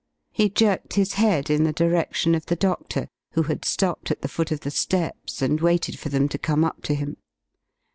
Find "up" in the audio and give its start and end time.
6.65-6.81